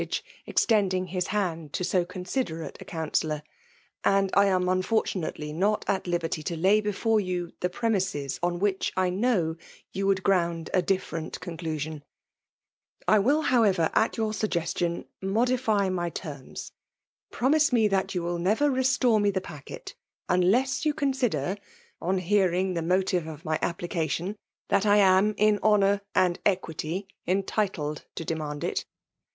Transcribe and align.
tig^, 0.01 0.23
extending 0.47 1.05
hut 1.09 1.25
lumd 1.25 1.71
to' 1.73 1.83
so 1.83 2.03
eom^jbdorato» 2.03 2.75
cQuiiftellor; 2.85 3.43
''and 4.03 4.31
I 4.33 4.47
am 4.47 4.63
unfortiumlely 4.63 5.53
not 5.53 5.85
at 5.87 6.07
liberty 6.07 6.41
to 6.41 6.57
lay 6.57 6.81
bdTore 6.81 7.23
you 7.23 7.51
the 7.59 7.69
premiaea 7.69 8.39
oa 8.41 8.59
wliich 8.59 8.91
I 8.97 9.11
know 9.11 9.57
you 9.93 10.07
would 10.07 10.23
ground 10.23 10.71
a 10.73 10.81
diSrami 10.81 11.39
conclusion. 11.39 12.01
I 13.07 13.19
will^ 13.19 13.45
however^ 13.49 13.91
at 13.93 14.17
your 14.17 14.31
suggeg 14.31 14.73
tion^ 14.73 15.05
modify 15.21 15.87
my 15.89 16.09
terms. 16.09 16.71
Promise 17.29 17.71
mo 17.71 17.87
that 17.89 18.15
you 18.15 18.23
wfll 18.23 18.41
ner^r 18.41 18.75
restore 18.75 19.19
me 19.19 19.29
the 19.29 19.39
packet^'tiiileaa 19.39 20.83
you 20.83 20.95
consider, 20.95 21.57
on 22.01 22.17
hearing 22.17 22.73
the 22.73 22.81
motive 22.81 23.27
of 23.27 23.45
my 23.45 23.59
application, 23.61 24.35
that 24.69 24.87
I 24.87 24.97
am 24.97 25.35
in 25.37 25.59
honour 25.61 26.01
and 26.15 26.39
equity 26.43 27.07
entitled 27.27 28.05
to 28.15 28.25
demand 28.25 28.63
it?" 28.63 28.83